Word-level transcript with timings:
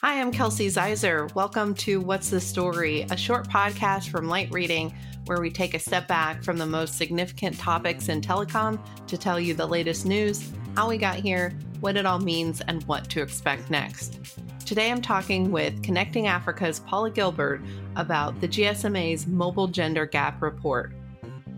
Hi, 0.00 0.20
I'm 0.20 0.30
Kelsey 0.30 0.68
Ziser. 0.68 1.34
Welcome 1.34 1.74
to 1.74 2.00
What's 2.00 2.30
the 2.30 2.40
Story, 2.40 3.04
a 3.10 3.16
short 3.16 3.48
podcast 3.48 4.10
from 4.10 4.28
Light 4.28 4.48
Reading 4.52 4.94
where 5.26 5.40
we 5.40 5.50
take 5.50 5.74
a 5.74 5.78
step 5.80 6.06
back 6.06 6.44
from 6.44 6.56
the 6.56 6.66
most 6.66 6.96
significant 6.96 7.58
topics 7.58 8.08
in 8.08 8.20
telecom 8.20 8.78
to 9.08 9.18
tell 9.18 9.40
you 9.40 9.54
the 9.54 9.66
latest 9.66 10.06
news, 10.06 10.52
how 10.76 10.88
we 10.88 10.98
got 10.98 11.16
here, 11.16 11.52
what 11.80 11.96
it 11.96 12.06
all 12.06 12.20
means, 12.20 12.60
and 12.68 12.84
what 12.84 13.10
to 13.10 13.22
expect 13.22 13.70
next. 13.70 14.20
Today 14.64 14.88
I'm 14.88 15.02
talking 15.02 15.50
with 15.50 15.82
Connecting 15.82 16.28
Africa's 16.28 16.78
Paula 16.78 17.10
Gilbert 17.10 17.60
about 17.96 18.40
the 18.40 18.46
GSMA's 18.46 19.26
Mobile 19.26 19.66
Gender 19.66 20.06
Gap 20.06 20.40
Report. 20.40 20.92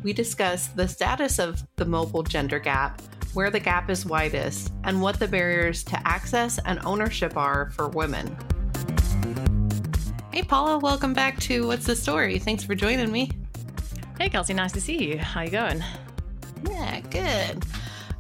We 0.02 0.14
discuss 0.14 0.68
the 0.68 0.88
status 0.88 1.38
of 1.38 1.62
the 1.76 1.84
mobile 1.84 2.22
gender 2.22 2.58
gap 2.58 3.02
where 3.34 3.50
the 3.50 3.60
gap 3.60 3.90
is 3.90 4.04
widest, 4.04 4.72
and 4.84 5.00
what 5.00 5.18
the 5.18 5.28
barriers 5.28 5.82
to 5.84 6.08
access 6.08 6.58
and 6.64 6.78
ownership 6.84 7.36
are 7.36 7.70
for 7.70 7.88
women. 7.88 8.36
Hey, 10.32 10.42
Paula, 10.42 10.78
welcome 10.78 11.12
back 11.12 11.38
to 11.40 11.66
What's 11.66 11.86
the 11.86 11.96
Story? 11.96 12.38
Thanks 12.38 12.64
for 12.64 12.74
joining 12.74 13.10
me. 13.10 13.30
Hey, 14.18 14.28
Kelsey, 14.28 14.54
nice 14.54 14.72
to 14.72 14.80
see 14.80 15.02
you. 15.02 15.18
How 15.18 15.42
you 15.42 15.50
going? 15.50 15.82
Yeah, 16.68 17.00
good. 17.00 17.64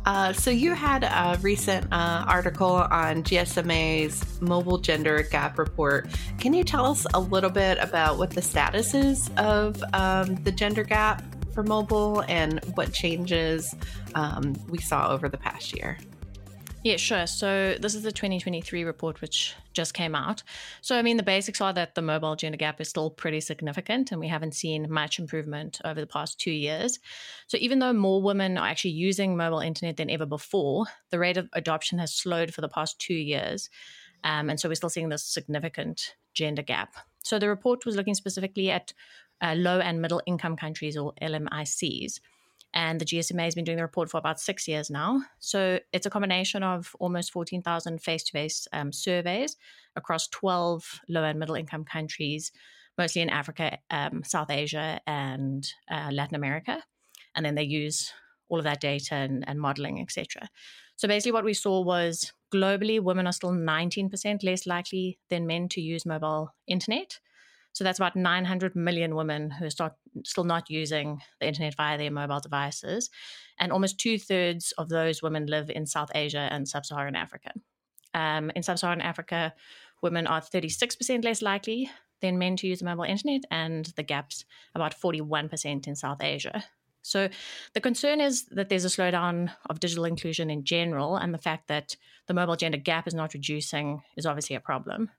Uh, 0.06 0.32
so 0.32 0.50
you 0.50 0.74
had 0.74 1.04
a 1.04 1.38
recent 1.42 1.86
uh, 1.92 2.24
article 2.26 2.72
on 2.72 3.22
GSMA's 3.22 4.40
mobile 4.40 4.78
gender 4.78 5.22
gap 5.22 5.58
report. 5.58 6.08
Can 6.38 6.54
you 6.54 6.64
tell 6.64 6.86
us 6.86 7.06
a 7.12 7.20
little 7.20 7.50
bit 7.50 7.78
about 7.78 8.18
what 8.18 8.30
the 8.30 8.42
status 8.42 8.94
is 8.94 9.30
of 9.36 9.82
um, 9.92 10.36
the 10.42 10.52
gender 10.52 10.84
gap 10.84 11.22
for 11.52 11.62
mobile 11.62 12.24
and 12.28 12.60
what 12.74 12.92
changes 12.92 13.74
um, 14.14 14.54
we 14.68 14.78
saw 14.78 15.10
over 15.10 15.28
the 15.28 15.38
past 15.38 15.76
year. 15.76 15.98
Yeah, 16.82 16.96
sure. 16.96 17.26
So 17.26 17.76
this 17.78 17.94
is 17.94 18.04
the 18.04 18.12
2023 18.12 18.84
report, 18.84 19.20
which 19.20 19.54
just 19.74 19.92
came 19.92 20.14
out. 20.14 20.42
So, 20.80 20.96
I 20.96 21.02
mean, 21.02 21.18
the 21.18 21.22
basics 21.22 21.60
are 21.60 21.74
that 21.74 21.94
the 21.94 22.00
mobile 22.00 22.36
gender 22.36 22.56
gap 22.56 22.80
is 22.80 22.88
still 22.88 23.10
pretty 23.10 23.40
significant, 23.40 24.12
and 24.12 24.18
we 24.18 24.28
haven't 24.28 24.54
seen 24.54 24.90
much 24.90 25.18
improvement 25.18 25.78
over 25.84 26.00
the 26.00 26.06
past 26.06 26.40
two 26.40 26.50
years. 26.50 26.98
So, 27.48 27.58
even 27.60 27.80
though 27.80 27.92
more 27.92 28.22
women 28.22 28.56
are 28.56 28.66
actually 28.66 28.92
using 28.92 29.36
mobile 29.36 29.60
internet 29.60 29.98
than 29.98 30.08
ever 30.08 30.24
before, 30.24 30.86
the 31.10 31.18
rate 31.18 31.36
of 31.36 31.50
adoption 31.52 31.98
has 31.98 32.14
slowed 32.14 32.54
for 32.54 32.62
the 32.62 32.68
past 32.68 32.98
two 32.98 33.14
years. 33.14 33.68
Um, 34.24 34.48
and 34.48 34.58
so, 34.58 34.66
we're 34.66 34.74
still 34.74 34.88
seeing 34.88 35.10
this 35.10 35.24
significant 35.24 36.14
gender 36.32 36.62
gap. 36.62 36.94
So, 37.22 37.38
the 37.38 37.48
report 37.48 37.84
was 37.84 37.94
looking 37.94 38.14
specifically 38.14 38.70
at 38.70 38.94
uh, 39.42 39.54
low 39.56 39.80
and 39.80 40.00
middle 40.00 40.22
income 40.26 40.56
countries 40.56 40.96
or 40.96 41.12
LMICs. 41.22 42.20
And 42.72 43.00
the 43.00 43.04
GSMA 43.04 43.44
has 43.44 43.54
been 43.54 43.64
doing 43.64 43.78
the 43.78 43.82
report 43.82 44.10
for 44.10 44.18
about 44.18 44.40
six 44.40 44.68
years 44.68 44.90
now. 44.90 45.22
So 45.40 45.80
it's 45.92 46.06
a 46.06 46.10
combination 46.10 46.62
of 46.62 46.94
almost 47.00 47.32
14,000 47.32 48.00
face 48.00 48.22
to 48.24 48.32
face 48.32 48.68
surveys 48.92 49.56
across 49.96 50.28
12 50.28 51.00
low 51.08 51.24
and 51.24 51.38
middle 51.38 51.56
income 51.56 51.84
countries, 51.84 52.52
mostly 52.96 53.22
in 53.22 53.28
Africa, 53.28 53.78
um, 53.90 54.22
South 54.24 54.50
Asia, 54.50 55.00
and 55.06 55.66
uh, 55.90 56.10
Latin 56.12 56.36
America. 56.36 56.80
And 57.34 57.44
then 57.44 57.56
they 57.56 57.64
use 57.64 58.12
all 58.48 58.58
of 58.58 58.64
that 58.64 58.80
data 58.80 59.14
and, 59.14 59.44
and 59.48 59.60
modeling, 59.60 60.00
etc. 60.00 60.48
So 60.96 61.08
basically, 61.08 61.32
what 61.32 61.44
we 61.44 61.54
saw 61.54 61.80
was 61.80 62.32
globally, 62.52 63.00
women 63.00 63.26
are 63.26 63.32
still 63.32 63.52
19% 63.52 64.44
less 64.44 64.66
likely 64.66 65.18
than 65.28 65.46
men 65.46 65.68
to 65.70 65.80
use 65.80 66.04
mobile 66.04 66.54
internet. 66.66 67.18
So 67.72 67.84
that's 67.84 67.98
about 67.98 68.16
900 68.16 68.74
million 68.74 69.14
women 69.14 69.50
who 69.50 69.66
are 69.66 69.70
start, 69.70 69.94
still 70.24 70.44
not 70.44 70.70
using 70.70 71.20
the 71.40 71.46
internet 71.46 71.76
via 71.76 71.96
their 71.96 72.10
mobile 72.10 72.40
devices. 72.40 73.10
And 73.58 73.72
almost 73.72 73.98
two 73.98 74.18
thirds 74.18 74.72
of 74.72 74.88
those 74.88 75.22
women 75.22 75.46
live 75.46 75.70
in 75.70 75.86
South 75.86 76.10
Asia 76.14 76.48
and 76.50 76.68
sub 76.68 76.84
Saharan 76.84 77.16
Africa. 77.16 77.52
Um, 78.12 78.50
in 78.56 78.62
sub 78.62 78.78
Saharan 78.78 79.00
Africa, 79.00 79.54
women 80.02 80.26
are 80.26 80.40
36% 80.40 81.24
less 81.24 81.42
likely 81.42 81.90
than 82.20 82.38
men 82.38 82.56
to 82.56 82.66
use 82.66 82.80
the 82.80 82.84
mobile 82.84 83.04
internet, 83.04 83.42
and 83.50 83.86
the 83.96 84.02
gap's 84.02 84.44
about 84.74 84.94
41% 84.94 85.86
in 85.86 85.96
South 85.96 86.22
Asia. 86.22 86.64
So 87.02 87.30
the 87.72 87.80
concern 87.80 88.20
is 88.20 88.44
that 88.50 88.68
there's 88.68 88.84
a 88.84 88.88
slowdown 88.88 89.50
of 89.70 89.80
digital 89.80 90.04
inclusion 90.04 90.50
in 90.50 90.64
general, 90.64 91.16
and 91.16 91.32
the 91.32 91.38
fact 91.38 91.68
that 91.68 91.96
the 92.26 92.34
mobile 92.34 92.56
gender 92.56 92.78
gap 92.78 93.06
is 93.06 93.14
not 93.14 93.32
reducing 93.32 94.02
is 94.16 94.26
obviously 94.26 94.56
a 94.56 94.60
problem. 94.60 95.10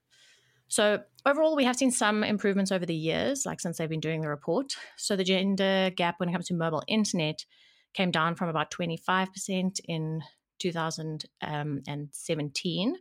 So 0.72 1.00
overall, 1.26 1.54
we 1.54 1.64
have 1.64 1.76
seen 1.76 1.90
some 1.90 2.24
improvements 2.24 2.72
over 2.72 2.86
the 2.86 2.94
years, 2.94 3.44
like 3.44 3.60
since 3.60 3.76
they've 3.76 3.90
been 3.90 4.00
doing 4.00 4.22
the 4.22 4.30
report. 4.30 4.72
So 4.96 5.16
the 5.16 5.22
gender 5.22 5.90
gap 5.94 6.18
when 6.18 6.30
it 6.30 6.32
comes 6.32 6.46
to 6.46 6.54
mobile 6.54 6.82
internet 6.88 7.44
came 7.92 8.10
down 8.10 8.36
from 8.36 8.48
about 8.48 8.70
25% 8.70 9.80
in 9.84 10.22
2017 10.60 12.96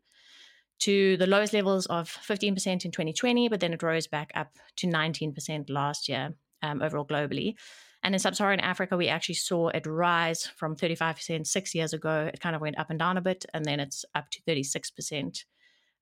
to 0.79 1.15
the 1.15 1.27
lowest 1.27 1.53
levels 1.53 1.85
of 1.85 2.09
15% 2.27 2.83
in 2.83 2.91
2020, 2.91 3.47
but 3.47 3.61
then 3.61 3.71
it 3.71 3.81
rose 3.81 4.05
back 4.05 4.31
up 4.35 4.57
to 4.75 4.87
19% 4.87 5.69
last 5.69 6.09
year 6.09 6.33
um, 6.61 6.81
overall 6.81 7.05
globally. 7.05 7.55
And 8.03 8.13
in 8.13 8.19
sub 8.19 8.35
Saharan 8.35 8.59
Africa, 8.59 8.97
we 8.97 9.07
actually 9.07 9.35
saw 9.35 9.69
it 9.69 9.87
rise 9.87 10.45
from 10.45 10.75
35% 10.75 11.47
six 11.47 11.73
years 11.73 11.93
ago. 11.93 12.29
It 12.33 12.41
kind 12.41 12.53
of 12.53 12.61
went 12.61 12.77
up 12.77 12.89
and 12.89 12.99
down 12.99 13.15
a 13.15 13.21
bit, 13.21 13.45
and 13.53 13.63
then 13.63 13.79
it's 13.79 14.03
up 14.13 14.29
to 14.31 14.41
36% 14.41 15.45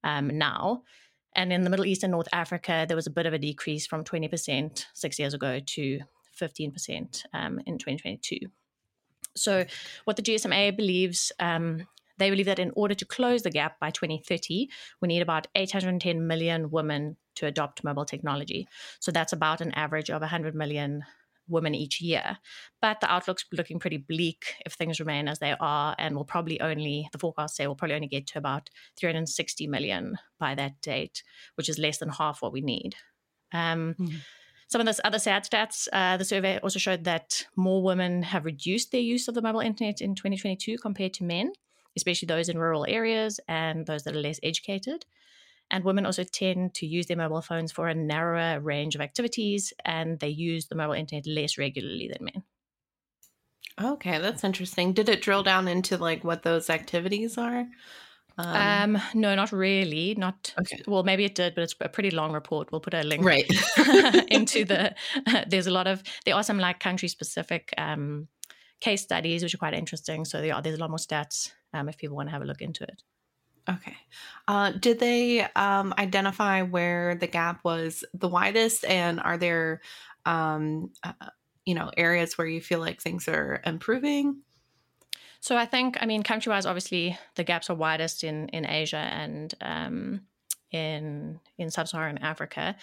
um, 0.04 0.36
now. 0.36 0.82
And 1.40 1.54
in 1.54 1.62
the 1.62 1.70
Middle 1.70 1.86
East 1.86 2.04
and 2.04 2.12
North 2.12 2.28
Africa, 2.34 2.84
there 2.86 2.98
was 2.98 3.08
a 3.08 3.10
bit 3.12 3.26
of 3.26 3.32
a 3.32 3.38
decrease 3.40 3.88
from 3.88 4.04
20% 4.04 4.86
six 4.94 5.18
years 5.18 5.34
ago 5.34 5.62
to 5.68 6.00
15% 6.38 7.24
um, 7.34 7.62
in 7.66 7.78
2022. 7.78 8.40
So, 9.38 9.64
what 10.04 10.18
the 10.18 10.22
GSMA 10.22 10.76
believes, 10.76 11.32
um, 11.40 11.88
they 12.18 12.30
believe 12.30 12.48
that 12.48 12.60
in 12.60 12.74
order 12.76 12.94
to 12.94 13.06
close 13.06 13.44
the 13.44 13.52
gap 13.52 13.80
by 13.80 13.90
2030, 13.90 14.68
we 15.02 15.08
need 15.08 15.22
about 15.22 15.48
810 15.56 16.28
million 16.28 16.72
women 16.72 17.16
to 17.36 17.46
adopt 17.46 17.86
mobile 17.86 18.04
technology. 18.04 18.68
So, 19.00 19.10
that's 19.10 19.32
about 19.32 19.62
an 19.62 19.72
average 19.76 20.10
of 20.10 20.20
100 20.20 20.56
million 20.56 21.06
women 21.50 21.76
each 21.76 22.02
year. 22.02 22.38
But 22.82 23.02
the 23.02 23.12
outlook's 23.12 23.46
looking 23.52 23.80
pretty 23.80 23.98
bleak 23.98 24.56
if 24.66 24.74
things 24.74 25.00
remain 25.00 25.28
as 25.28 25.40
they 25.40 25.56
are, 25.60 25.96
and 25.98 26.16
will 26.16 26.26
probably 26.26 26.60
only, 26.62 27.10
the 27.12 27.18
forecasts 27.18 27.58
say, 27.58 27.68
will 27.68 27.76
probably 27.76 27.96
only 27.96 28.08
get 28.08 28.28
to 28.28 28.38
about 28.38 28.70
360 28.98 29.68
million 29.68 30.18
by 30.40 30.56
that 30.56 30.82
date, 30.82 31.24
which 31.56 31.70
is 31.70 31.80
less 31.80 31.98
than 31.98 32.10
half 32.10 32.42
what 32.42 32.54
we 32.54 32.62
need. 32.62 32.96
Um, 33.54 33.96
mm-hmm. 34.00 34.18
Some 34.68 34.82
of 34.82 34.96
the 34.96 35.06
other 35.06 35.18
sad 35.18 35.46
stats, 35.46 35.88
uh, 35.92 36.18
the 36.18 36.26
survey 36.26 36.60
also 36.60 36.78
showed 36.78 37.04
that 37.06 37.48
more 37.56 37.82
women 37.82 38.22
have 38.22 38.46
reduced 38.46 38.92
their 38.92 39.02
use 39.02 39.28
of 39.28 39.34
the 39.34 39.42
mobile 39.42 39.62
internet 39.62 40.00
in 40.00 40.14
2022 40.14 40.78
compared 40.78 41.14
to 41.16 41.24
men, 41.24 41.54
especially 41.98 42.28
those 42.28 42.50
in 42.50 42.58
rural 42.60 42.86
areas 42.88 43.40
and 43.48 43.88
those 43.88 44.04
that 44.04 44.16
are 44.16 44.22
less 44.22 44.40
educated. 44.44 45.06
And 45.72 45.84
women 45.84 46.06
also 46.06 46.24
tend 46.24 46.74
to 46.76 46.88
use 46.88 47.06
their 47.06 47.18
mobile 47.18 47.42
phones 47.42 47.72
for 47.72 47.88
a 47.88 47.96
narrower 47.96 48.60
range 48.60 48.96
of 48.96 49.02
activities 49.02 49.72
and 49.86 50.20
they 50.20 50.30
use 50.30 50.68
the 50.68 50.76
mobile 50.76 50.94
internet 50.94 51.28
less 51.28 51.58
regularly 51.58 52.10
than 52.12 52.26
men. 52.26 52.44
Okay, 53.82 54.18
that's 54.20 54.44
interesting. 54.44 54.94
Did 54.94 55.10
it 55.10 55.22
drill 55.22 55.44
down 55.44 55.68
into 55.68 55.98
like 55.98 56.24
what 56.24 56.44
those 56.44 56.70
activities 56.70 57.38
are? 57.38 57.66
Um, 58.38 58.96
um 58.96 59.02
no, 59.14 59.36
not 59.36 59.52
really. 59.52 60.16
Not 60.16 60.54
okay. 60.60 60.82
well, 60.88 61.04
maybe 61.04 61.26
it 61.26 61.36
did, 61.36 61.56
but 61.56 61.64
it's 61.64 61.76
a 61.80 61.90
pretty 61.90 62.12
long 62.12 62.34
report. 62.34 62.72
We'll 62.72 62.82
put 62.82 62.94
a 62.94 63.04
link 63.04 63.24
right 63.24 63.50
into 64.30 64.66
the. 64.66 64.96
Uh, 65.28 65.46
there's 65.48 65.68
a 65.68 65.72
lot 65.72 65.88
of 65.88 66.04
there 66.26 66.36
are 66.36 66.44
some 66.44 66.60
like 66.60 66.80
country 66.80 67.08
specific 67.08 67.74
um, 67.78 68.28
case 68.82 69.02
studies 69.02 69.44
which 69.44 69.54
are 69.54 69.60
quite 69.60 69.74
interesting. 69.74 70.26
So 70.26 70.42
there 70.42 70.56
are, 70.56 70.62
there's 70.62 70.78
a 70.78 70.82
lot 70.82 70.90
more 70.90 70.98
stats 70.98 71.52
um, 71.74 71.90
if 71.90 71.98
people 71.98 72.16
want 72.16 72.30
to 72.30 72.34
have 72.34 72.42
a 72.42 72.46
look 72.46 72.62
into 72.62 72.84
it. 72.84 73.04
Okay. 73.70 73.98
Uh, 74.48 74.72
did 74.72 75.00
they 75.00 75.42
um, 75.56 75.94
identify 75.98 76.64
where 76.64 77.16
the 77.16 77.28
gap 77.28 77.64
was 77.64 78.04
the 78.14 78.28
widest, 78.28 78.84
and 78.86 79.20
are 79.20 79.38
there, 79.38 79.82
um, 80.26 80.92
uh, 81.04 81.14
you 81.66 81.76
know, 81.76 81.92
areas 81.96 82.38
where 82.38 82.48
you 82.48 82.62
feel 82.62 82.80
like 82.80 83.00
things 83.00 83.28
are 83.28 83.62
improving? 83.66 84.42
So 85.40 85.56
I 85.56 85.66
think, 85.66 85.98
I 86.02 86.06
mean, 86.06 86.24
country-wise, 86.24 86.66
obviously 86.66 87.18
the 87.36 87.44
gaps 87.44 87.70
are 87.70 87.76
widest 87.76 88.24
in 88.24 88.50
in 88.50 88.66
Asia 88.66 88.98
and 88.98 89.54
um, 89.62 90.22
in 90.72 91.40
in 91.58 91.70
sub-Saharan 91.70 92.18
Africa. 92.18 92.76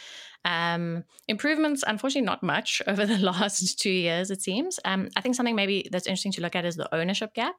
Um, 0.44 1.04
improvements, 1.26 1.82
unfortunately, 1.86 2.26
not 2.26 2.42
much 2.42 2.80
over 2.86 3.04
the 3.04 3.18
last 3.18 3.78
two 3.80 3.90
years. 3.90 4.30
It 4.30 4.40
seems. 4.40 4.78
Um, 4.84 5.08
I 5.16 5.20
think 5.20 5.34
something 5.34 5.56
maybe 5.56 5.88
that's 5.90 6.06
interesting 6.06 6.32
to 6.32 6.42
look 6.42 6.54
at 6.54 6.64
is 6.64 6.76
the 6.76 6.94
ownership 6.94 7.34
gap. 7.34 7.56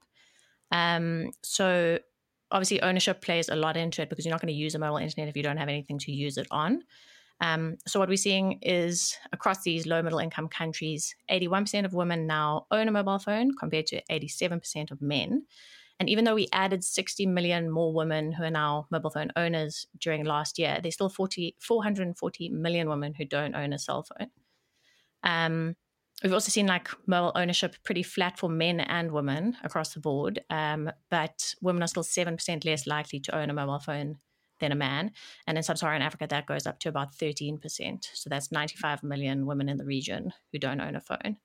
Um, 0.71 1.31
so 1.43 1.99
obviously 2.51 2.81
ownership 2.81 3.21
plays 3.21 3.49
a 3.49 3.55
lot 3.55 3.77
into 3.77 4.01
it 4.01 4.09
because 4.09 4.25
you're 4.25 4.33
not 4.33 4.41
going 4.41 4.53
to 4.53 4.59
use 4.59 4.75
a 4.75 4.79
mobile 4.79 4.97
internet 4.97 5.29
if 5.29 5.37
you 5.37 5.43
don't 5.43 5.57
have 5.57 5.69
anything 5.69 5.99
to 5.99 6.11
use 6.11 6.37
it 6.37 6.47
on. 6.51 6.83
Um, 7.39 7.77
so 7.85 7.99
what 7.99 8.09
we're 8.09 8.17
seeing 8.17 8.59
is 8.61 9.15
across 9.31 9.61
these 9.61 9.85
low 9.85 10.01
middle 10.01 10.19
income 10.19 10.47
countries, 10.47 11.15
81% 11.29 11.85
of 11.85 11.93
women 11.93 12.25
now 12.25 12.65
own 12.71 12.87
a 12.87 12.91
mobile 12.91 13.19
phone 13.19 13.51
compared 13.55 13.87
to 13.87 14.01
87% 14.09 14.91
of 14.91 15.01
men. 15.01 15.45
And 15.99 16.09
even 16.09 16.25
though 16.25 16.35
we 16.35 16.47
added 16.53 16.83
60 16.83 17.25
million 17.25 17.69
more 17.69 17.93
women 17.93 18.31
who 18.31 18.43
are 18.43 18.51
now 18.51 18.87
mobile 18.91 19.09
phone 19.09 19.31
owners 19.35 19.87
during 19.99 20.25
last 20.25 20.59
year, 20.59 20.79
there's 20.81 20.93
still 20.93 21.09
40, 21.09 21.55
440 21.59 22.49
million 22.49 22.87
women 22.87 23.13
who 23.13 23.25
don't 23.25 23.55
own 23.55 23.73
a 23.73 23.79
cell 23.79 24.03
phone. 24.03 24.27
Um, 25.23 25.75
We've 26.23 26.33
also 26.33 26.49
seen 26.49 26.65
like 26.65 26.89
mobile 27.05 27.31
ownership 27.35 27.75
pretty 27.83 28.01
flat 28.01 28.39
for 28.39 28.49
men 28.49 28.79
and 28.79 29.11
women 29.11 29.55
across 29.63 29.93
the 29.93 29.99
board, 29.99 30.39
um, 30.49 30.91
but 31.11 31.53
women 31.61 31.83
are 31.83 31.87
still 31.87 32.03
7% 32.03 32.65
less 32.65 32.87
likely 32.87 33.19
to 33.19 33.35
own 33.35 33.51
a 33.51 33.53
mobile 33.53 33.79
phone 33.79 34.17
than 34.59 34.71
a 34.71 34.75
man. 34.75 35.11
And 35.45 35.57
in 35.57 35.63
sub 35.63 35.77
Saharan 35.77 36.01
Africa, 36.01 36.25
that 36.27 36.47
goes 36.47 36.65
up 36.65 36.79
to 36.79 36.89
about 36.89 37.13
13%. 37.13 37.59
So 38.13 38.29
that's 38.29 38.51
95 38.51 39.03
million 39.03 39.45
women 39.45 39.69
in 39.69 39.77
the 39.77 39.85
region 39.85 40.33
who 40.51 40.57
don't 40.57 40.81
own 40.81 40.95
a 40.95 41.01
phone. 41.01 41.37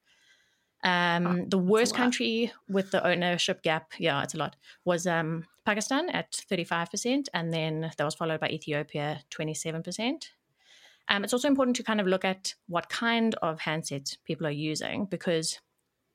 Um, 0.85 1.27
oh, 1.27 1.45
the 1.49 1.59
worst 1.59 1.95
country 1.95 2.53
with 2.69 2.91
the 2.91 3.07
ownership 3.07 3.63
gap, 3.63 3.93
yeah, 3.99 4.23
it's 4.23 4.35
a 4.35 4.39
lot, 4.39 4.57
was 4.85 5.07
um, 5.07 5.45
Pakistan 5.65 6.09
at 6.11 6.33
35%. 6.33 7.29
And 7.35 7.53
then 7.53 7.93
that 7.97 8.05
was 8.05 8.15
followed 8.15 8.41
by 8.41 8.49
Ethiopia, 8.49 9.21
27%. 9.31 10.25
Um, 11.09 11.25
it's 11.25 11.33
also 11.33 11.49
important 11.49 11.77
to 11.77 11.83
kind 11.83 12.01
of 12.01 12.07
look 12.07 12.25
at 12.25 12.55
what 12.69 12.89
kind 12.89 13.35
of 13.43 13.61
handsets 13.61 14.17
people 14.25 14.47
are 14.47 14.51
using 14.51 15.07
because 15.07 15.61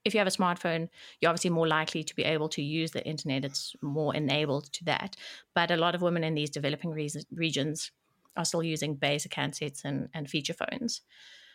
if 0.06 0.13
you 0.13 0.19
have 0.19 0.28
a 0.28 0.31
smartphone, 0.31 0.88
you're 1.19 1.30
obviously 1.30 1.50
more 1.50 1.68
likely 1.68 2.04
to 2.04 2.16
be 2.16 2.24
able 2.24 2.48
to 2.50 2.62
use 2.62 2.92
the 2.92 3.06
internet. 3.06 3.44
It's 3.44 3.75
more 3.81 4.16
enabled 4.16 4.72
to 4.74 4.86
that. 4.86 5.18
But 5.54 5.69
a 5.69 5.75
lot 5.75 5.95
of 5.95 6.01
women 6.01 6.24
in 6.24 6.34
these 6.34 6.50
developing 6.50 6.92
re- 6.92 7.10
regions 7.31 7.92
are 8.38 8.45
still 8.45 8.63
using 8.63 8.95
basic 8.95 9.34
handsets 9.34 9.84
and, 9.84 10.07
and 10.13 10.30
feature 10.30 10.54
phones. 10.54 11.01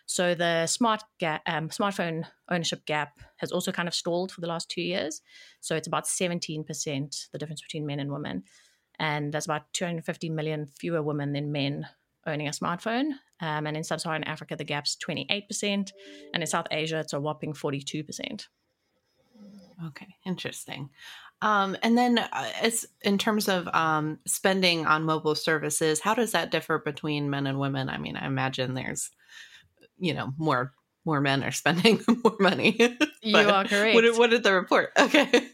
So 0.04 0.34
the 0.34 0.66
smart 0.66 1.02
ga- 1.18 1.40
um, 1.46 1.70
smartphone 1.70 2.26
ownership 2.50 2.84
gap 2.84 3.20
has 3.36 3.52
also 3.52 3.72
kind 3.72 3.88
of 3.88 3.94
stalled 3.94 4.32
for 4.32 4.40
the 4.40 4.46
last 4.46 4.68
two 4.68 4.82
years. 4.82 5.22
So 5.60 5.74
it's 5.74 5.86
about 5.86 6.04
17%, 6.04 7.28
the 7.30 7.38
difference 7.38 7.62
between 7.62 7.86
men 7.86 8.00
and 8.00 8.12
women. 8.12 8.42
And 8.98 9.32
there's 9.32 9.46
about 9.46 9.72
250 9.72 10.28
million 10.28 10.66
fewer 10.66 11.02
women 11.02 11.32
than 11.32 11.52
men 11.52 11.86
owning 12.26 12.48
a 12.48 12.52
smartphone. 12.52 13.12
Um, 13.40 13.66
and 13.66 13.76
in 13.76 13.84
sub 13.84 14.00
Saharan 14.00 14.24
Africa, 14.24 14.56
the 14.56 14.64
gap's 14.64 14.96
28%. 14.96 15.90
And 16.32 16.42
in 16.42 16.46
South 16.46 16.66
Asia, 16.70 17.00
it's 17.00 17.12
a 17.12 17.20
whopping 17.20 17.54
42%. 17.54 18.46
Okay, 19.88 20.14
interesting. 20.24 20.90
Um, 21.40 21.76
and 21.82 21.98
then, 21.98 22.18
uh, 22.18 22.52
as 22.60 22.86
in 23.02 23.18
terms 23.18 23.48
of 23.48 23.66
um, 23.74 24.20
spending 24.26 24.86
on 24.86 25.02
mobile 25.02 25.34
services, 25.34 25.98
how 25.98 26.14
does 26.14 26.32
that 26.32 26.52
differ 26.52 26.78
between 26.78 27.30
men 27.30 27.48
and 27.48 27.58
women? 27.58 27.88
I 27.88 27.98
mean, 27.98 28.16
I 28.16 28.26
imagine 28.26 28.74
there's, 28.74 29.10
you 29.98 30.14
know, 30.14 30.32
more 30.38 30.72
more 31.04 31.20
men 31.20 31.42
are 31.42 31.50
spending 31.50 32.00
more 32.24 32.36
money. 32.38 32.76
you 33.22 33.36
are 33.36 33.64
correct. 33.64 33.94
What, 33.94 34.18
what, 34.18 34.30
did 34.30 34.42
the 34.42 34.52
report? 34.52 34.92
Okay. 34.98 35.50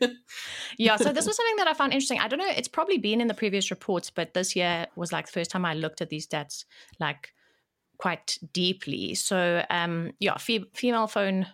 yeah, 0.77 0.97
so 0.97 1.13
this 1.13 1.27
was 1.27 1.37
something 1.37 1.57
that 1.57 1.69
I 1.69 1.75
found 1.75 1.93
interesting. 1.93 2.21
I 2.21 2.29
don't 2.29 2.39
know, 2.39 2.49
it's 2.49 2.69
probably 2.69 2.99
been 2.99 3.21
in 3.21 3.29
the 3.29 3.35
previous 3.35 3.71
reports, 3.71 4.11
but 4.11 4.35
this 4.35 4.55
year 4.55 4.87
was 4.95 5.13
like 5.13 5.27
the 5.27 5.33
first 5.33 5.51
time 5.51 5.65
I 5.65 5.75
looked 5.75 6.01
at 6.01 6.11
these 6.11 6.27
stats 6.27 6.65
like 7.01 7.33
quite 7.99 8.39
deeply. 8.53 9.15
So, 9.15 9.65
um, 9.71 10.13
yeah, 10.21 10.37
fe- 10.37 10.71
female 10.75 11.07
phone 11.07 11.47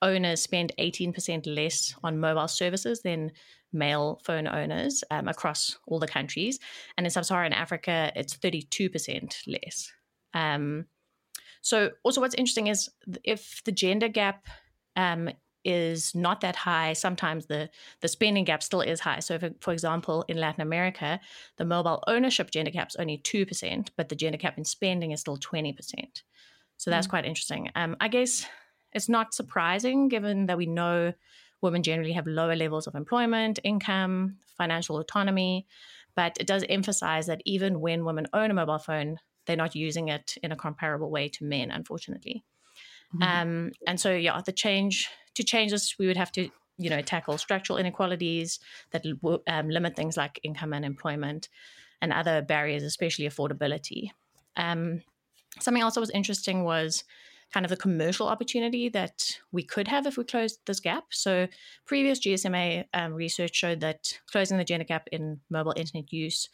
owners 0.00 0.40
spend 0.40 0.72
18% 0.78 1.46
less 1.46 1.94
on 2.02 2.18
mobile 2.18 2.48
services 2.48 3.02
than 3.02 3.32
male 3.72 4.20
phone 4.24 4.46
owners 4.46 5.02
um, 5.10 5.28
across 5.28 5.78
all 5.86 5.98
the 5.98 6.08
countries. 6.08 6.58
And 6.96 7.06
in 7.06 7.10
sub 7.10 7.24
Saharan 7.24 7.52
Africa, 7.52 8.12
it's 8.14 8.36
32% 8.36 9.34
less. 9.46 9.92
Um, 10.34 10.86
so, 11.62 11.90
also, 12.02 12.20
what's 12.20 12.34
interesting 12.34 12.66
is 12.66 12.90
if 13.24 13.62
the 13.64 13.72
gender 13.72 14.08
gap 14.08 14.46
um, 14.96 15.30
is 15.64 16.12
not 16.12 16.40
that 16.40 16.56
high, 16.56 16.92
sometimes 16.92 17.46
the 17.46 17.70
the 18.00 18.08
spending 18.08 18.44
gap 18.44 18.62
still 18.62 18.80
is 18.80 19.00
high. 19.00 19.20
So, 19.20 19.34
if, 19.34 19.44
for 19.60 19.72
example, 19.72 20.24
in 20.28 20.38
Latin 20.38 20.60
America, 20.60 21.20
the 21.56 21.64
mobile 21.64 22.02
ownership 22.08 22.50
gender 22.50 22.72
gap 22.72 22.88
is 22.88 22.96
only 22.96 23.18
two 23.18 23.46
percent, 23.46 23.92
but 23.96 24.08
the 24.08 24.16
gender 24.16 24.38
gap 24.38 24.58
in 24.58 24.64
spending 24.64 25.12
is 25.12 25.20
still 25.20 25.36
twenty 25.36 25.72
percent. 25.72 26.24
So 26.78 26.90
that's 26.90 27.06
mm 27.06 27.10
quite 27.10 27.24
interesting. 27.24 27.70
Um, 27.76 27.96
I 28.00 28.08
guess 28.08 28.44
it's 28.92 29.08
not 29.08 29.34
surprising 29.34 30.08
given 30.08 30.46
that 30.46 30.58
we 30.58 30.66
know 30.66 31.12
women 31.60 31.84
generally 31.84 32.12
have 32.12 32.26
lower 32.26 32.56
levels 32.56 32.88
of 32.88 32.96
employment, 32.96 33.60
income, 33.62 34.38
financial 34.58 34.98
autonomy. 34.98 35.68
But 36.16 36.36
it 36.40 36.48
does 36.48 36.64
emphasize 36.68 37.26
that 37.26 37.40
even 37.44 37.80
when 37.80 38.04
women 38.04 38.26
own 38.32 38.50
a 38.50 38.54
mobile 38.54 38.78
phone, 38.78 39.18
they're 39.46 39.56
not 39.56 39.74
using 39.74 40.08
it 40.08 40.36
in 40.42 40.52
a 40.52 40.56
comparable 40.56 41.10
way 41.10 41.28
to 41.28 41.44
men, 41.44 41.70
unfortunately. 41.70 42.44
Mm-hmm. 43.14 43.22
Um, 43.22 43.72
and 43.86 44.00
so, 44.00 44.12
yeah, 44.12 44.40
the 44.44 44.52
change 44.52 45.08
to 45.34 45.42
change 45.42 45.70
this, 45.72 45.98
we 45.98 46.06
would 46.06 46.16
have 46.16 46.32
to, 46.32 46.48
you 46.78 46.90
know, 46.90 47.00
tackle 47.00 47.38
structural 47.38 47.78
inequalities 47.78 48.60
that 48.90 49.04
um, 49.46 49.68
limit 49.68 49.96
things 49.96 50.16
like 50.16 50.40
income 50.42 50.72
and 50.72 50.84
employment 50.84 51.48
and 52.00 52.12
other 52.12 52.42
barriers, 52.42 52.82
especially 52.82 53.28
affordability. 53.28 54.10
Um, 54.56 55.02
something 55.60 55.82
else 55.82 55.94
that 55.94 56.00
was 56.00 56.10
interesting 56.10 56.64
was 56.64 57.04
kind 57.52 57.66
of 57.66 57.70
the 57.70 57.76
commercial 57.76 58.28
opportunity 58.28 58.88
that 58.88 59.38
we 59.52 59.62
could 59.62 59.88
have 59.88 60.06
if 60.06 60.16
we 60.16 60.24
closed 60.24 60.60
this 60.66 60.80
gap. 60.80 61.04
So, 61.10 61.48
previous 61.86 62.18
GSMA 62.20 62.86
um, 62.94 63.12
research 63.12 63.54
showed 63.54 63.80
that 63.80 64.18
closing 64.30 64.58
the 64.58 64.64
gender 64.64 64.84
gap 64.84 65.08
in 65.12 65.40
mobile 65.50 65.74
internet 65.76 66.12
use 66.12 66.48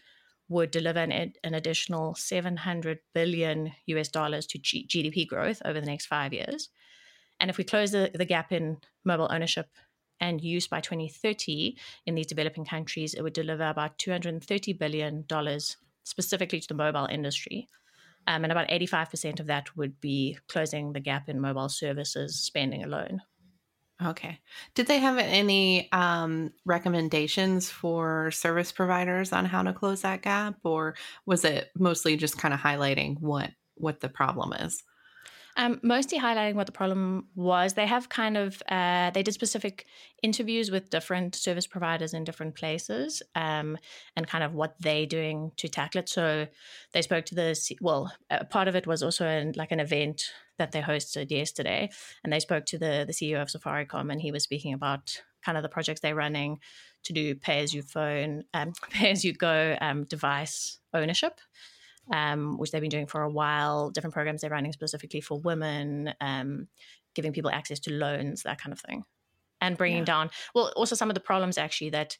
would 0.49 0.71
deliver 0.71 1.01
an, 1.01 1.33
an 1.45 1.55
additional 1.55 2.15
700 2.15 2.99
billion 3.15 3.73
US 3.87 4.09
dollars 4.09 4.47
to 4.47 4.59
G- 4.59 4.87
GDP 4.87 5.27
growth 5.27 5.61
over 5.65 5.81
the 5.81 5.87
next 5.87 6.07
five 6.07 6.33
years. 6.33 6.71
And 7.41 7.51
if 7.51 7.59
we 7.59 7.65
close 7.65 7.93
the, 7.93 8.11
the 8.15 8.25
gap 8.25 8.53
in 8.53 8.79
mobile 9.05 9.29
ownership 9.31 9.69
and 10.21 10.41
use 10.41 10.67
by 10.67 10.81
2030 10.81 11.77
in 12.07 12.15
these 12.15 12.27
developing 12.27 12.65
countries, 12.65 13.15
it 13.15 13.23
would 13.23 13.33
deliver 13.33 13.69
about 13.69 13.99
$230 13.99 14.79
billion 14.79 15.25
specifically 16.05 16.61
to 16.61 16.69
the 16.69 16.75
mobile 16.75 17.07
industry. 17.07 17.69
Um, 18.27 18.45
and 18.45 18.53
about 18.53 18.69
85% 18.69 19.41
of 19.41 19.47
that 19.47 19.77
would 19.77 20.01
be 20.01 20.39
closing 20.49 20.93
the 20.93 21.01
gap 21.01 21.29
in 21.29 21.41
mobile 21.41 21.69
services 21.69 22.39
spending 22.39 22.85
alone. 22.85 23.23
Okay. 24.05 24.39
Did 24.75 24.87
they 24.87 25.01
have 25.01 25.19
any 25.19 25.91
um, 25.91 26.53
recommendations 26.65 27.69
for 27.69 28.31
service 28.31 28.71
providers 28.71 29.33
on 29.33 29.45
how 29.45 29.63
to 29.65 29.73
close 29.73 30.03
that 30.03 30.23
gap, 30.23 30.57
or 30.63 30.95
was 31.27 31.45
it 31.45 31.71
mostly 31.77 32.17
just 32.17 32.39
kind 32.39 32.55
of 32.55 32.61
highlighting 32.61 33.19
what 33.21 33.51
what 33.75 33.99
the 34.01 34.09
problem 34.09 34.53
is? 34.53 34.85
Um, 35.59 35.81
mostly 35.83 36.21
highlighting 36.21 36.55
what 36.55 36.67
the 36.67 36.73
problem 36.73 37.27
was. 37.35 37.75
They 37.75 37.87
have 37.87 38.09
kind 38.09 38.37
of 38.37 38.63
uh, 38.69 39.11
they 39.11 39.25
did 39.25 39.35
specific 39.35 39.87
interviews 40.23 40.71
with 40.71 40.89
different 40.89 41.35
service 41.35 41.67
providers 41.67 42.15
in 42.15 42.23
different 42.23 42.55
places, 42.55 43.25
um, 43.35 43.77
and 44.15 44.29
kind 44.29 44.45
of 44.45 44.55
what 44.55 44.77
they're 44.79 45.05
doing 45.05 45.51
to 45.57 45.69
tackle 45.69 45.99
it. 45.99 46.09
So 46.09 46.47
they 46.93 47.03
spoke 47.03 47.25
to 47.27 47.35
the 47.35 47.77
well, 47.81 48.13
part 48.51 48.69
of 48.69 48.77
it 48.77 48.87
was 48.87 49.03
also 49.03 49.27
in, 49.27 49.53
like 49.57 49.73
an 49.73 49.81
event 49.81 50.23
that 50.59 50.71
they 50.71 50.81
hosted 50.81 51.33
yesterday, 51.33 51.91
and 52.23 52.33
they 52.33 52.41
spoke 52.41 52.65
to 52.67 52.79
the 52.79 53.05
the 53.05 53.13
CEO 53.13 53.43
of 53.43 53.49
Safaricom, 53.49 54.13
and 54.13 54.23
he 54.23 54.31
was 54.31 54.45
speaking 54.45 54.73
about 54.73 55.21
kind 55.45 55.59
of 55.59 55.63
the 55.63 55.69
projects 55.69 56.01
they're 56.01 56.15
running 56.15 56.61
to 57.03 57.13
do 57.13 57.35
pay 57.35 57.63
as 57.65 57.75
you 57.75 57.83
phone, 57.83 58.45
um, 58.55 58.73
pay 58.91 59.11
as 59.11 59.25
you 59.25 59.33
go 59.33 59.77
um, 59.81 60.05
device 60.05 60.79
ownership. 60.95 61.41
Um, 62.11 62.57
which 62.57 62.71
they've 62.71 62.81
been 62.81 62.89
doing 62.89 63.07
for 63.07 63.23
a 63.23 63.31
while, 63.31 63.91
different 63.91 64.15
programs 64.15 64.41
they're 64.41 64.49
running 64.49 64.73
specifically 64.73 65.21
for 65.21 65.39
women, 65.39 66.15
um, 66.23 66.69
giving 67.15 67.35
people 67.35 67.51
access 67.51 67.79
to 67.81 67.93
loans, 67.93 68.45
that 68.45 68.59
kind 68.59 68.73
of 68.73 68.81
thing, 68.81 69.05
and 69.61 69.77
bringing 69.77 69.99
yeah. 69.99 70.05
down, 70.05 70.31
well, 70.55 70.73
also 70.75 70.95
some 70.95 71.11
of 71.11 71.15
the 71.15 71.21
problems 71.21 71.59
actually 71.59 71.91
that 71.91 72.17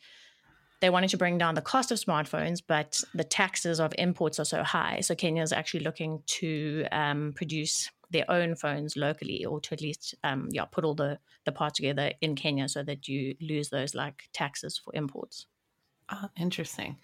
they 0.81 0.91
wanted 0.91 1.11
to 1.11 1.17
bring 1.17 1.39
down 1.39 1.55
the 1.55 1.63
cost 1.63 1.91
of 1.91 1.99
smartphones, 1.99 2.61
but 2.67 3.01
the 3.15 3.25
taxes 3.25 3.81
of 3.81 3.93
imports 3.99 4.39
are 4.39 4.45
so 4.45 4.63
high. 4.63 5.01
So 5.01 5.15
Kenya 5.15 5.43
is 5.43 5.53
actually 5.53 5.81
looking 5.81 6.23
to 6.27 6.87
um, 6.93 7.33
produce 7.35 7.91
their 8.11 8.31
own 8.31 8.55
phones 8.55 8.97
locally, 8.97 9.45
or 9.45 9.61
to 9.61 9.75
at 9.75 9.81
least 9.81 10.15
um, 10.25 10.49
yeah 10.51 10.65
put 10.65 10.85
all 10.85 10.95
the 10.95 11.19
the 11.45 11.53
parts 11.53 11.77
together 11.77 12.13
in 12.21 12.37
Kenya 12.37 12.69
so 12.69 12.83
that 12.83 13.09
you 13.09 13.35
lose 13.41 13.71
those 13.71 13.95
like 13.95 14.29
taxes 14.33 14.81
for 14.83 14.95
imports. 14.95 15.47
Oh, 16.11 16.29
interesting. 16.37 16.99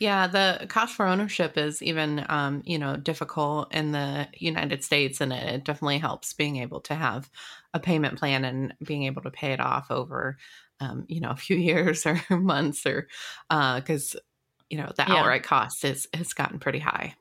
Yeah, 0.00 0.26
the 0.26 0.66
cost 0.68 0.94
for 0.94 1.06
ownership 1.06 1.56
is 1.56 1.82
even, 1.82 2.26
um, 2.28 2.62
you 2.66 2.78
know, 2.78 2.94
difficult 2.96 3.72
in 3.72 3.92
the 3.92 4.28
United 4.34 4.84
States, 4.84 5.20
and 5.22 5.32
it 5.32 5.64
definitely 5.64 5.98
helps 5.98 6.34
being 6.34 6.56
able 6.56 6.80
to 6.82 6.94
have 6.94 7.30
a 7.72 7.80
payment 7.80 8.18
plan 8.18 8.44
and 8.44 8.74
being 8.82 9.04
able 9.04 9.22
to 9.22 9.30
pay 9.30 9.52
it 9.52 9.60
off 9.60 9.90
over, 9.90 10.36
um, 10.78 11.06
you 11.08 11.20
know, 11.20 11.30
a 11.30 11.36
few 11.36 11.56
years 11.70 12.04
or 12.04 12.20
months, 12.30 12.84
or 12.84 13.08
because 13.48 14.14
uh, 14.14 14.20
you 14.68 14.76
know 14.76 14.92
the 14.94 15.10
outright 15.10 15.42
yeah. 15.42 15.48
cost 15.48 15.84
is 15.84 16.06
has 16.12 16.34
gotten 16.34 16.58
pretty 16.58 16.80
high. 16.80 17.14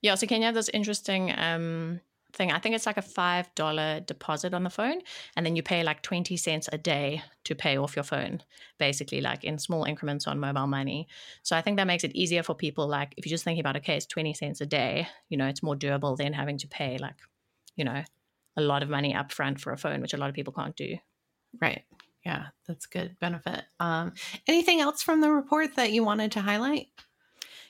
Yeah, 0.00 0.14
so 0.14 0.28
Kenya 0.28 0.46
have 0.46 0.54
this 0.54 0.68
interesting 0.68 1.36
um, 1.36 2.00
thing. 2.32 2.52
I 2.52 2.58
think 2.58 2.74
it's 2.74 2.86
like 2.86 2.96
a 2.96 3.02
$5 3.02 4.00
deposit 4.00 4.54
on 4.54 4.64
the 4.64 4.70
phone. 4.70 5.00
And 5.36 5.44
then 5.44 5.56
you 5.56 5.62
pay 5.62 5.82
like 5.82 6.02
20 6.02 6.36
cents 6.36 6.68
a 6.72 6.78
day 6.78 7.22
to 7.44 7.54
pay 7.54 7.76
off 7.76 7.96
your 7.96 8.02
phone, 8.04 8.42
basically, 8.78 9.20
like 9.20 9.44
in 9.44 9.58
small 9.58 9.84
increments 9.84 10.26
on 10.26 10.38
mobile 10.38 10.66
money. 10.66 11.08
So 11.42 11.56
I 11.56 11.62
think 11.62 11.76
that 11.78 11.86
makes 11.86 12.04
it 12.04 12.14
easier 12.14 12.42
for 12.42 12.54
people. 12.54 12.86
Like 12.86 13.14
if 13.16 13.26
you're 13.26 13.30
just 13.30 13.44
thinking 13.44 13.60
about, 13.60 13.76
okay, 13.76 13.96
it's 13.96 14.06
20 14.06 14.34
cents 14.34 14.60
a 14.60 14.66
day, 14.66 15.08
you 15.28 15.36
know, 15.38 15.46
it's 15.46 15.62
more 15.62 15.76
doable 15.76 16.16
than 16.16 16.32
having 16.32 16.58
to 16.58 16.68
pay 16.68 16.98
like, 16.98 17.16
you 17.76 17.84
know, 17.84 18.02
a 18.56 18.60
lot 18.60 18.82
of 18.82 18.88
money 18.88 19.14
upfront 19.14 19.60
for 19.60 19.72
a 19.72 19.78
phone, 19.78 20.00
which 20.00 20.14
a 20.14 20.16
lot 20.16 20.28
of 20.28 20.34
people 20.34 20.52
can't 20.52 20.76
do. 20.76 20.96
Right. 21.60 21.84
Yeah, 22.24 22.46
that's 22.66 22.86
good 22.86 23.16
benefit. 23.20 23.62
Um, 23.80 24.12
anything 24.46 24.80
else 24.80 25.02
from 25.02 25.20
the 25.20 25.30
report 25.30 25.76
that 25.76 25.92
you 25.92 26.04
wanted 26.04 26.32
to 26.32 26.40
highlight? 26.42 26.88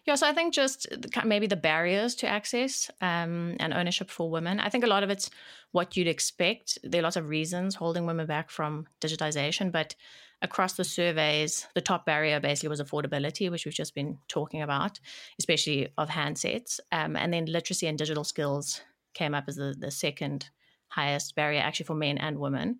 Yeah, 0.04 0.14
so 0.14 0.26
I 0.26 0.32
think 0.32 0.54
just 0.54 0.86
maybe 1.24 1.46
the 1.46 1.56
barriers 1.56 2.14
to 2.16 2.26
access 2.26 2.90
um, 3.00 3.56
and 3.60 3.74
ownership 3.74 4.10
for 4.10 4.30
women. 4.30 4.60
I 4.60 4.68
think 4.68 4.84
a 4.84 4.88
lot 4.88 5.02
of 5.02 5.10
it's 5.10 5.30
what 5.72 5.96
you'd 5.96 6.08
expect. 6.08 6.78
There 6.82 7.00
are 7.00 7.02
lots 7.02 7.16
of 7.16 7.28
reasons 7.28 7.74
holding 7.74 8.06
women 8.06 8.26
back 8.26 8.50
from 8.50 8.86
digitization, 9.00 9.70
but 9.70 9.94
across 10.40 10.74
the 10.74 10.84
surveys, 10.84 11.66
the 11.74 11.80
top 11.80 12.06
barrier 12.06 12.40
basically 12.40 12.68
was 12.68 12.80
affordability, 12.80 13.50
which 13.50 13.64
we've 13.64 13.74
just 13.74 13.94
been 13.94 14.18
talking 14.28 14.62
about, 14.62 15.00
especially 15.38 15.88
of 15.98 16.08
handsets. 16.08 16.80
Um, 16.92 17.16
and 17.16 17.32
then 17.32 17.46
literacy 17.46 17.86
and 17.86 17.98
digital 17.98 18.24
skills 18.24 18.80
came 19.14 19.34
up 19.34 19.44
as 19.48 19.56
the, 19.56 19.74
the 19.76 19.90
second 19.90 20.48
highest 20.88 21.34
barrier, 21.34 21.60
actually, 21.60 21.86
for 21.86 21.94
men 21.94 22.18
and 22.18 22.38
women. 22.38 22.78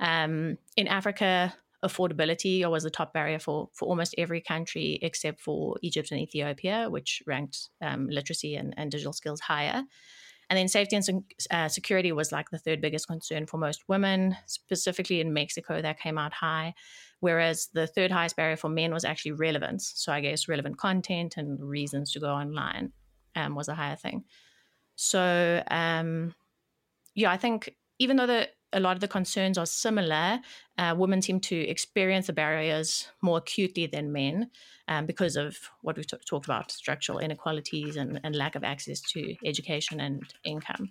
Um, 0.00 0.58
in 0.76 0.88
Africa, 0.88 1.54
affordability 1.84 2.68
was 2.68 2.82
the 2.82 2.90
top 2.90 3.12
barrier 3.12 3.38
for, 3.38 3.68
for 3.72 3.86
almost 3.86 4.14
every 4.18 4.40
country 4.40 4.98
except 5.02 5.40
for 5.40 5.76
Egypt 5.82 6.10
and 6.10 6.20
Ethiopia, 6.20 6.88
which 6.90 7.22
ranked 7.26 7.70
um, 7.80 8.08
literacy 8.08 8.56
and, 8.56 8.74
and 8.76 8.90
digital 8.90 9.12
skills 9.12 9.40
higher. 9.40 9.84
And 10.50 10.56
then 10.56 10.68
safety 10.68 10.96
and 10.96 11.24
uh, 11.50 11.68
security 11.68 12.10
was 12.10 12.32
like 12.32 12.50
the 12.50 12.58
third 12.58 12.80
biggest 12.80 13.06
concern 13.06 13.46
for 13.46 13.58
most 13.58 13.84
women, 13.86 14.36
specifically 14.46 15.20
in 15.20 15.34
Mexico, 15.34 15.82
that 15.82 16.00
came 16.00 16.16
out 16.16 16.32
high. 16.32 16.74
Whereas 17.20 17.68
the 17.74 17.86
third 17.86 18.10
highest 18.10 18.36
barrier 18.36 18.56
for 18.56 18.70
men 18.70 18.94
was 18.94 19.04
actually 19.04 19.32
relevance. 19.32 19.92
So 19.96 20.10
I 20.10 20.20
guess 20.20 20.48
relevant 20.48 20.78
content 20.78 21.36
and 21.36 21.60
reasons 21.60 22.12
to 22.12 22.20
go 22.20 22.30
online 22.30 22.92
um, 23.36 23.54
was 23.54 23.68
a 23.68 23.74
higher 23.74 23.96
thing. 23.96 24.24
So 24.96 25.62
um, 25.70 26.34
yeah, 27.14 27.30
I 27.30 27.36
think 27.36 27.74
even 27.98 28.16
though 28.16 28.26
the 28.26 28.48
a 28.72 28.80
lot 28.80 28.96
of 28.96 29.00
the 29.00 29.08
concerns 29.08 29.56
are 29.56 29.66
similar. 29.66 30.40
Uh, 30.76 30.94
women 30.96 31.22
seem 31.22 31.40
to 31.40 31.56
experience 31.56 32.26
the 32.26 32.32
barriers 32.32 33.08
more 33.22 33.38
acutely 33.38 33.86
than 33.86 34.12
men 34.12 34.50
um, 34.88 35.06
because 35.06 35.36
of 35.36 35.56
what 35.82 35.96
we've 35.96 36.06
t- 36.06 36.16
talked 36.28 36.46
about 36.46 36.70
structural 36.70 37.18
inequalities 37.18 37.96
and, 37.96 38.20
and, 38.22 38.36
lack 38.36 38.54
of 38.54 38.64
access 38.64 39.00
to 39.00 39.34
education 39.44 40.00
and 40.00 40.22
income. 40.44 40.88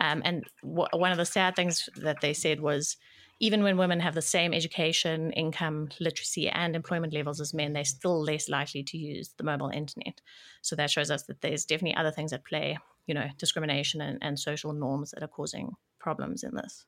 Um, 0.00 0.22
and 0.24 0.44
w- 0.62 0.88
one 0.92 1.12
of 1.12 1.18
the 1.18 1.26
sad 1.26 1.56
things 1.56 1.88
that 1.96 2.20
they 2.20 2.32
said 2.32 2.60
was 2.60 2.96
even 3.40 3.62
when 3.62 3.78
women 3.78 4.00
have 4.00 4.14
the 4.14 4.22
same 4.22 4.52
education, 4.52 5.32
income, 5.32 5.88
literacy, 5.98 6.48
and 6.48 6.76
employment 6.76 7.14
levels 7.14 7.40
as 7.40 7.54
men, 7.54 7.72
they're 7.72 7.84
still 7.84 8.22
less 8.22 8.48
likely 8.48 8.82
to 8.84 8.98
use 8.98 9.30
the 9.38 9.44
mobile 9.44 9.70
internet. 9.70 10.20
So 10.60 10.76
that 10.76 10.90
shows 10.90 11.10
us 11.10 11.22
that 11.24 11.40
there's 11.40 11.64
definitely 11.64 11.96
other 11.96 12.10
things 12.10 12.34
at 12.34 12.44
play, 12.44 12.78
you 13.06 13.14
know, 13.14 13.28
discrimination 13.38 14.02
and, 14.02 14.18
and 14.20 14.38
social 14.38 14.74
norms 14.74 15.12
that 15.12 15.22
are 15.22 15.28
causing 15.28 15.72
problems 15.98 16.44
in 16.44 16.54
this. 16.54 16.84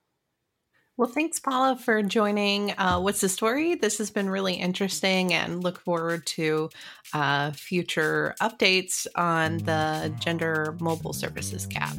Well, 0.98 1.08
thanks, 1.08 1.40
Paula, 1.40 1.76
for 1.76 2.02
joining 2.02 2.72
uh, 2.72 3.00
What's 3.00 3.22
the 3.22 3.28
Story? 3.28 3.74
This 3.76 3.96
has 3.96 4.10
been 4.10 4.28
really 4.28 4.54
interesting 4.54 5.32
and 5.32 5.64
look 5.64 5.80
forward 5.80 6.26
to 6.26 6.68
uh, 7.14 7.52
future 7.52 8.34
updates 8.42 9.06
on 9.14 9.58
the 9.58 10.14
Gender 10.20 10.76
Mobile 10.80 11.14
Services 11.14 11.64
Gap. 11.64 11.96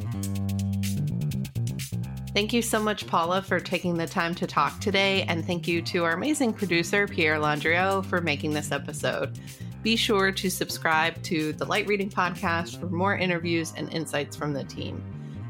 Thank 2.34 2.52
you 2.52 2.62
so 2.62 2.80
much, 2.80 3.06
Paula, 3.08 3.42
for 3.42 3.58
taking 3.58 3.96
the 3.96 4.06
time 4.06 4.34
to 4.36 4.46
talk 4.46 4.80
today. 4.80 5.22
And 5.22 5.44
thank 5.44 5.66
you 5.66 5.82
to 5.82 6.04
our 6.04 6.12
amazing 6.12 6.52
producer, 6.52 7.08
Pierre 7.08 7.38
Landriot, 7.38 8.06
for 8.06 8.20
making 8.20 8.52
this 8.52 8.70
episode. 8.70 9.38
Be 9.82 9.96
sure 9.96 10.30
to 10.30 10.48
subscribe 10.48 11.20
to 11.24 11.52
the 11.52 11.64
Light 11.64 11.88
Reading 11.88 12.10
Podcast 12.10 12.78
for 12.78 12.86
more 12.86 13.16
interviews 13.16 13.72
and 13.76 13.92
insights 13.92 14.36
from 14.36 14.52
the 14.52 14.64
team. 14.64 15.02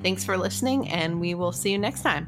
Thanks 0.02 0.24
for 0.24 0.36
listening, 0.36 0.88
and 0.88 1.20
we 1.20 1.34
will 1.34 1.52
see 1.52 1.72
you 1.72 1.78
next 1.78 2.02
time. 2.02 2.26